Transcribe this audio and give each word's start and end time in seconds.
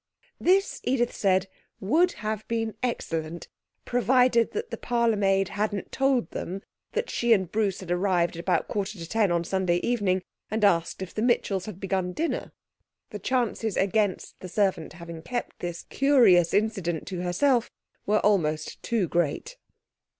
This, 0.39 0.81
Edith 0.83 1.15
said, 1.15 1.47
would 1.79 2.13
have 2.25 2.47
been 2.47 2.73
excellent, 2.81 3.47
provided 3.85 4.51
that 4.53 4.71
the 4.71 4.77
parlourmaid 4.77 5.49
hadn't 5.49 5.91
told 5.91 6.31
them 6.31 6.63
that 6.93 7.11
she 7.11 7.33
and 7.33 7.51
Bruce 7.51 7.81
had 7.81 7.91
arrived 7.91 8.35
about 8.35 8.61
a 8.61 8.63
quarter 8.63 8.97
to 8.97 9.07
ten 9.07 9.31
on 9.31 9.43
Sunday 9.43 9.75
evening 9.83 10.23
and 10.49 10.63
asked 10.63 11.03
if 11.03 11.13
the 11.13 11.21
Mitchells 11.21 11.67
had 11.67 11.79
begun 11.79 12.13
dinner. 12.13 12.51
The 13.11 13.19
chances 13.19 13.77
against 13.77 14.39
the 14.39 14.49
servant 14.49 14.93
having 14.93 15.21
kept 15.21 15.59
this 15.59 15.83
curious 15.83 16.51
incident 16.51 17.05
to 17.09 17.21
herself 17.21 17.69
were 18.07 18.21
almost 18.25 18.81
too 18.81 19.07
great. 19.07 19.55